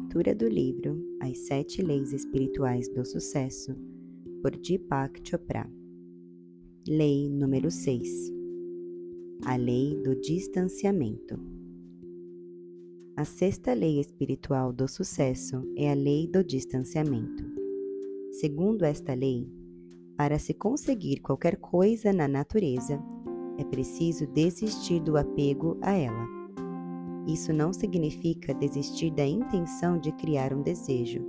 [0.00, 3.76] leitura do livro As Sete Leis Espirituais do Sucesso,
[4.40, 5.70] por Deepak Chopra.
[6.88, 8.32] Lei número 6
[9.44, 11.38] A Lei do Distanciamento.
[13.14, 17.44] A sexta lei espiritual do sucesso é a lei do distanciamento.
[18.32, 19.46] Segundo esta lei,
[20.16, 22.98] para se conseguir qualquer coisa na natureza,
[23.58, 26.39] é preciso desistir do apego a ela
[27.26, 31.24] isso não significa desistir da intenção de criar um desejo,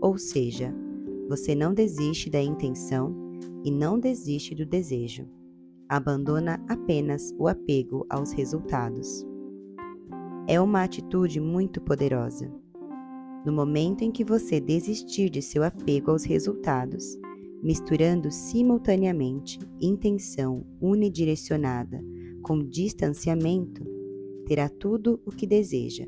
[0.00, 0.74] ou seja,
[1.28, 3.14] você não desiste da intenção
[3.64, 5.26] e não desiste do desejo.
[5.88, 9.24] Abandona apenas o apego aos resultados.
[10.48, 12.52] É uma atitude muito poderosa.
[13.44, 17.16] No momento em que você desistir de seu apego aos resultados,
[17.62, 22.00] misturando simultaneamente intenção unidirecionada
[22.42, 23.95] com distanciamento,
[24.46, 26.06] terá tudo o que deseja.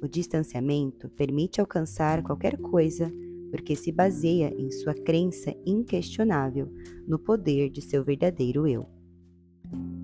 [0.00, 3.12] O distanciamento permite alcançar qualquer coisa
[3.50, 6.72] porque se baseia em sua crença inquestionável
[7.06, 8.86] no poder de seu verdadeiro eu.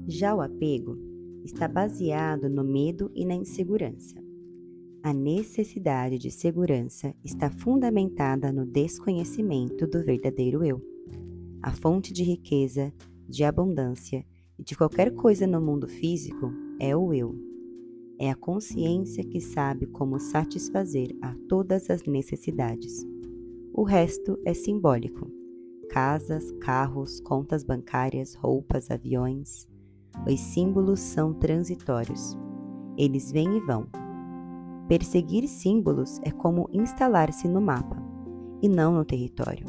[0.06, 0.98] Já o apego
[1.44, 4.16] está baseado no medo e na insegurança.
[5.02, 10.82] A necessidade de segurança está fundamentada no desconhecimento do verdadeiro eu.
[11.62, 12.92] A fonte de riqueza,
[13.26, 14.26] de abundância
[14.58, 17.34] e de qualquer coisa no mundo físico é o eu.
[18.18, 23.04] É a consciência que sabe como satisfazer a todas as necessidades.
[23.72, 25.30] O resto é simbólico:
[25.90, 29.68] casas, carros, contas bancárias, roupas, aviões.
[30.26, 32.36] Os símbolos são transitórios.
[32.96, 33.86] Eles vêm e vão.
[34.88, 38.02] Perseguir símbolos é como instalar-se no mapa
[38.60, 39.66] e não no território.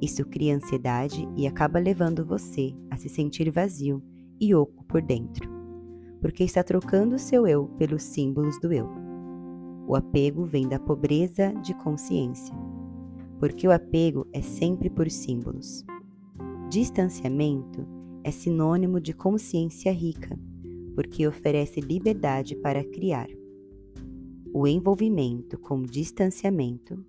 [0.00, 4.02] Isso cria ansiedade e acaba levando você a se sentir vazio
[4.38, 5.61] e oco por dentro
[6.22, 8.88] porque está trocando seu eu pelos símbolos do eu.
[9.88, 12.54] O apego vem da pobreza de consciência,
[13.40, 15.84] porque o apego é sempre por símbolos.
[16.70, 17.84] Distanciamento
[18.22, 20.38] é sinônimo de consciência rica,
[20.94, 23.28] porque oferece liberdade para criar.
[24.54, 27.04] O envolvimento com distanciamento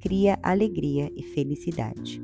[0.00, 2.20] cria alegria e felicidade.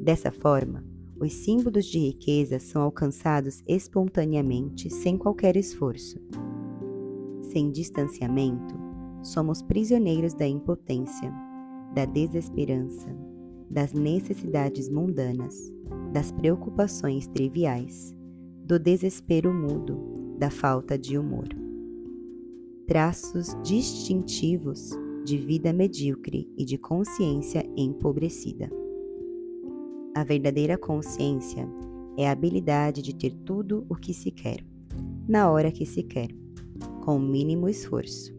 [0.00, 0.84] Dessa forma,
[1.18, 6.18] os símbolos de riqueza são alcançados espontaneamente, sem qualquer esforço.
[7.40, 8.74] Sem distanciamento,
[9.22, 11.32] somos prisioneiros da impotência,
[11.94, 13.08] da desesperança,
[13.70, 15.72] das necessidades mundanas,
[16.12, 18.14] das preocupações triviais,
[18.64, 19.98] do desespero mudo,
[20.38, 21.48] da falta de humor.
[22.86, 24.90] Traços distintivos
[25.24, 28.70] de vida medíocre e de consciência empobrecida.
[30.16, 31.68] A verdadeira consciência
[32.16, 34.64] é a habilidade de ter tudo o que se quer,
[35.28, 36.28] na hora que se quer,
[37.04, 38.34] com o mínimo esforço.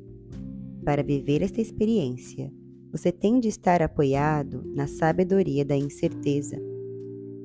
[0.84, 2.52] Para viver esta experiência,
[2.92, 6.58] você tem de estar apoiado na sabedoria da incerteza.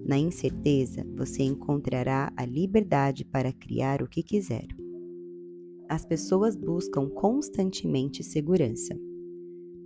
[0.07, 4.67] Na incerteza, você encontrará a liberdade para criar o que quiser.
[5.91, 8.99] As pessoas buscam constantemente segurança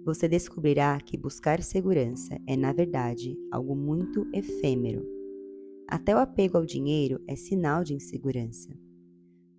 [0.07, 5.05] você descobrirá que buscar segurança é, na verdade, algo muito efêmero.
[5.89, 8.71] Até o apego ao dinheiro é sinal de insegurança.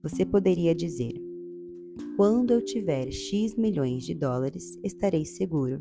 [0.01, 1.15] Você poderia dizer:
[2.15, 5.79] quando eu tiver X milhões de dólares, estarei seguro,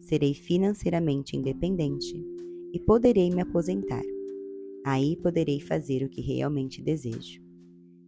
[0.00, 2.18] serei financeiramente independente
[2.72, 4.04] e poderei me aposentar.
[4.82, 7.42] Aí poderei fazer o que realmente desejo.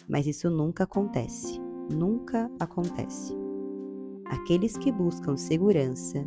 [0.08, 1.60] Mas isso nunca acontece.
[1.92, 3.37] Nunca acontece.
[4.30, 6.26] Aqueles que buscam segurança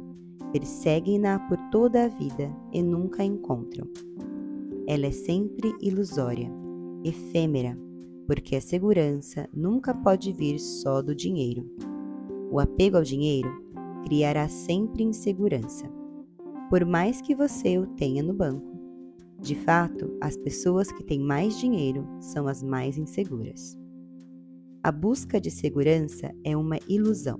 [0.52, 3.88] perseguem-na por toda a vida e nunca a encontram.
[4.88, 6.52] Ela é sempre ilusória,
[7.04, 7.78] efêmera,
[8.28, 11.66] porque a segurança nunca pode vir só do dinheiro.
[12.52, 13.50] O apego ao dinheiro
[14.04, 15.90] criará sempre insegurança,
[16.70, 18.72] por mais que você o tenha no banco.
[19.40, 23.78] De fato, as pessoas que têm mais dinheiro são as mais inseguras.
[24.84, 27.40] A busca de segurança é uma ilusão.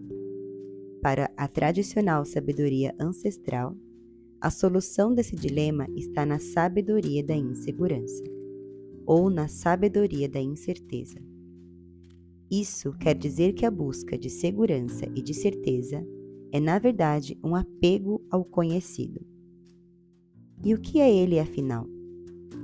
[1.02, 3.76] Para a tradicional sabedoria ancestral,
[4.40, 8.24] a solução desse dilema está na sabedoria da insegurança,
[9.06, 11.20] ou na sabedoria da incerteza.
[12.52, 16.06] Isso quer dizer que a busca de segurança e de certeza
[16.52, 19.26] é, na verdade, um apego ao conhecido.
[20.64, 21.88] E o que é ele, afinal?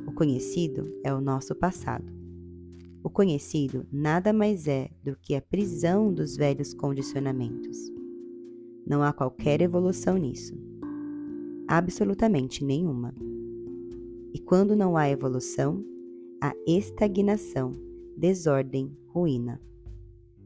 [0.06, 2.14] O conhecido é o nosso passado.
[3.04, 7.97] O conhecido nada mais é do que a prisão dos velhos condicionamentos.
[8.88, 10.56] Não há qualquer evolução nisso.
[11.68, 13.14] Absolutamente nenhuma.
[14.34, 15.84] E quando não há evolução,
[16.42, 17.74] há estagnação,
[18.16, 19.62] desordem, ruína.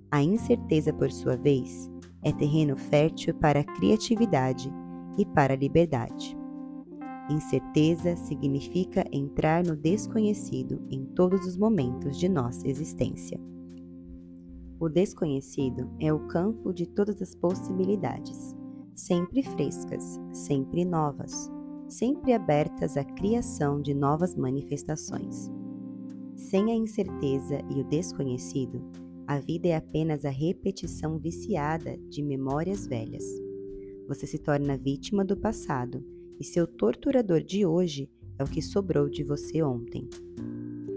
[0.10, 1.90] A incerteza, por sua vez,
[2.24, 4.74] é terreno fértil para a criatividade
[5.18, 6.36] e para a liberdade.
[7.30, 13.40] Incerteza significa entrar no desconhecido em todos os momentos de nossa existência.
[14.82, 18.56] O desconhecido é o campo de todas as possibilidades,
[18.96, 21.52] sempre frescas, sempre novas,
[21.88, 25.52] sempre abertas à criação de novas manifestações.
[26.36, 28.82] Sem a incerteza e o desconhecido,
[29.28, 33.24] a vida é apenas a repetição viciada de memórias velhas.
[34.08, 36.04] Você se torna vítima do passado
[36.40, 40.10] e seu torturador de hoje é o que sobrou de você ontem.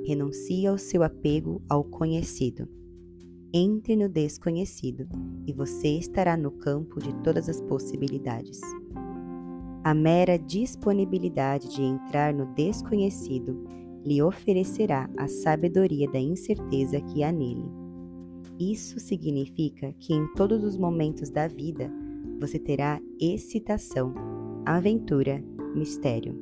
[0.06, 2.66] Renuncie ao seu apego ao conhecido.
[3.56, 5.06] Entre no desconhecido
[5.46, 8.60] e você estará no campo de todas as possibilidades.
[9.84, 13.64] A mera disponibilidade de entrar no desconhecido
[14.04, 17.64] lhe oferecerá a sabedoria da incerteza que há nele.
[18.58, 21.88] Isso significa que em todos os momentos da vida
[22.40, 24.12] você terá excitação,
[24.66, 25.40] aventura,
[25.76, 26.36] mistério.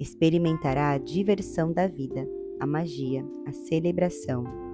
[0.00, 2.28] Experimentará a diversão da vida,
[2.58, 4.65] a magia, a celebração,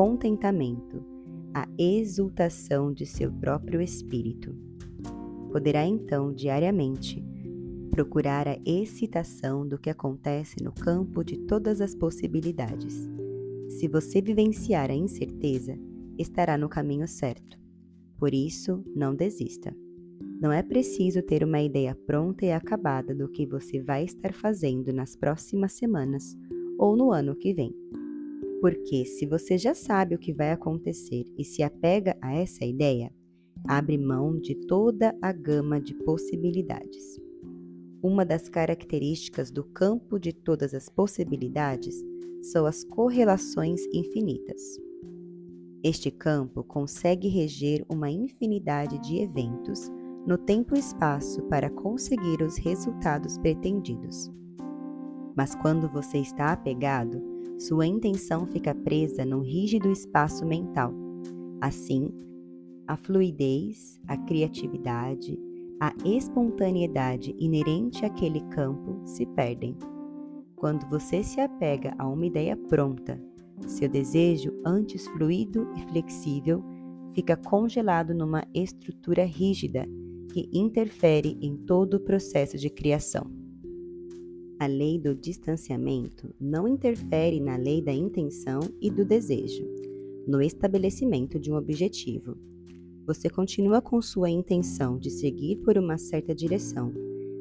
[0.00, 1.04] contentamento,
[1.52, 4.56] a exultação de seu próprio espírito.
[5.52, 7.22] Poderá então diariamente
[7.90, 13.10] procurar a excitação do que acontece no campo de todas as possibilidades.
[13.68, 15.78] Se você vivenciar a incerteza,
[16.18, 17.58] estará no caminho certo.
[18.16, 19.76] Por isso, não desista.
[20.40, 24.94] Não é preciso ter uma ideia pronta e acabada do que você vai estar fazendo
[24.94, 26.34] nas próximas semanas
[26.78, 27.74] ou no ano que vem.
[28.60, 33.10] Porque se você já sabe o que vai acontecer e se apega a essa ideia,
[33.66, 37.18] abre mão de toda a gama de possibilidades.
[38.02, 41.94] Uma das características do campo de todas as possibilidades
[42.42, 44.60] são as correlações infinitas.
[45.82, 49.90] Este campo consegue reger uma infinidade de eventos
[50.26, 54.30] no tempo e espaço para conseguir os resultados pretendidos.
[55.34, 57.29] Mas quando você está apegado,
[57.60, 60.94] sua intenção fica presa num rígido espaço mental.
[61.60, 62.08] Assim,
[62.86, 65.38] a fluidez, a criatividade,
[65.78, 69.76] a espontaneidade inerente àquele campo se perdem.
[70.56, 73.22] Quando você se apega a uma ideia pronta,
[73.66, 76.64] seu desejo, antes fluido e flexível,
[77.12, 79.86] fica congelado numa estrutura rígida
[80.32, 83.39] que interfere em todo o processo de criação.
[84.60, 89.66] A lei do distanciamento não interfere na lei da intenção e do desejo,
[90.28, 92.36] no estabelecimento de um objetivo.
[93.06, 96.92] Você continua com sua intenção de seguir por uma certa direção,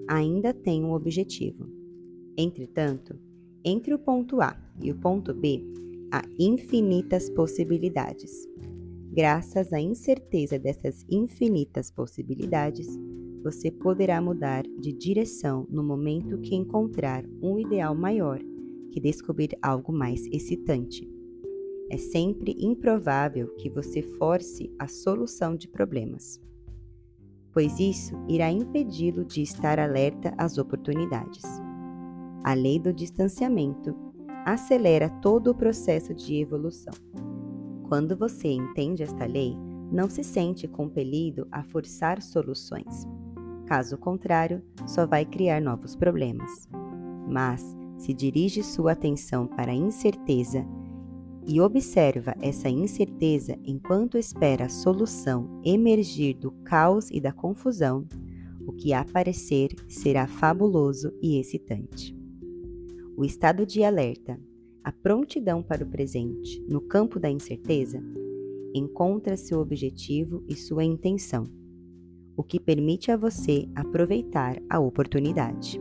[0.08, 1.68] ainda tem um objetivo.
[2.38, 3.20] Entretanto,
[3.66, 5.62] entre o ponto A e o ponto B,
[6.14, 8.48] a infinitas possibilidades.
[9.12, 12.88] Graças à incerteza dessas infinitas possibilidades,
[13.44, 18.40] você poderá mudar de direção no momento que encontrar um ideal maior
[18.92, 21.08] que descobrir algo mais excitante.
[21.90, 26.40] É sempre improvável que você force a solução de problemas,
[27.52, 31.44] pois isso irá impedi-lo de estar alerta às oportunidades.
[32.44, 33.96] A lei do distanciamento
[34.46, 36.94] acelera todo o processo de evolução.
[37.88, 39.56] Quando você entende esta lei,
[39.92, 43.08] não se sente compelido a forçar soluções.
[43.70, 46.68] Caso contrário, só vai criar novos problemas.
[47.28, 47.64] Mas,
[48.00, 50.66] se dirige sua atenção para a incerteza
[51.48, 58.08] e observa essa incerteza enquanto espera a solução emergir do caos e da confusão,
[58.66, 62.18] o que aparecer será fabuloso e excitante
[63.20, 64.40] o estado de alerta,
[64.82, 68.02] a prontidão para o presente no campo da incerteza,
[68.74, 71.44] encontra seu objetivo e sua intenção,
[72.40, 75.78] o que permite a você aproveitar a oportunidade.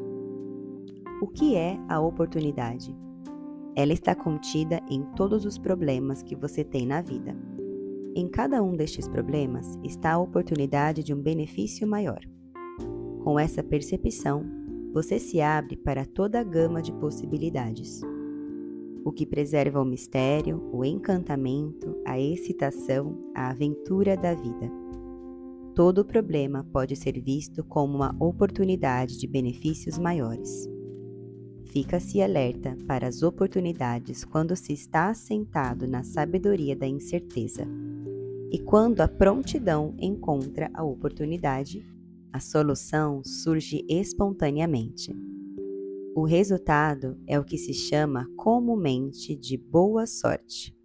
[1.23, 2.93] O que é a oportunidade?
[3.77, 7.37] Ela está contida em todos os problemas que você tem na vida.
[8.13, 12.19] Em cada um destes problemas está a oportunidade de um benefício maior.
[13.23, 14.43] Com essa percepção,
[14.93, 18.01] você se abre para toda a gama de possibilidades.
[19.05, 24.88] O que preserva o mistério, o encantamento, a excitação, a aventura da vida.
[25.79, 30.69] Todo problema pode ser visto como uma oportunidade de benefícios maiores.
[31.67, 37.65] Fica-se alerta para as oportunidades quando se está assentado na sabedoria da incerteza.
[38.51, 41.87] E quando a prontidão encontra a oportunidade,
[42.33, 45.15] a solução surge espontaneamente.
[46.13, 50.77] O resultado é o que se chama comumente de boa sorte.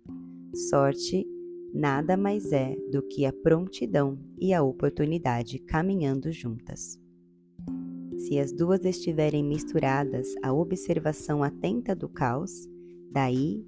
[0.70, 1.26] Sorte
[1.74, 7.00] nada mais é do que a prontidão e a oportunidade caminhando juntas.
[8.18, 12.70] Se as duas estiverem misturadas, a observação atenta do caos,
[13.12, 13.66] daí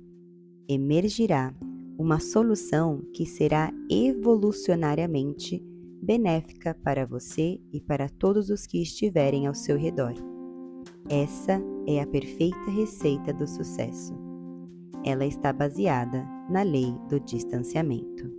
[0.70, 1.54] emergirá
[1.98, 5.64] uma solução que será evolucionariamente
[6.02, 10.14] benéfica para você e para todos os que estiverem ao seu redor.
[11.10, 14.14] Essa é a perfeita receita do sucesso.
[15.04, 18.30] Ela está baseada na lei do distanciamento.